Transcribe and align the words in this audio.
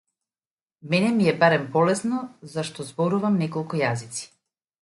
Мене 0.81 1.11
ми 1.13 1.27
е 1.29 1.37
барем 1.37 1.71
полесно 1.75 2.23
зашто 2.57 2.89
зборувам 2.91 3.39
неколку 3.45 3.83
јазици. 3.87 4.29